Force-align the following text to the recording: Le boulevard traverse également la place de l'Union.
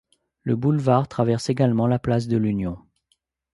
Le 0.41 0.55
boulevard 0.55 1.07
traverse 1.07 1.51
également 1.51 1.85
la 1.85 1.99
place 1.99 2.27
de 2.27 2.35
l'Union. 2.37 2.79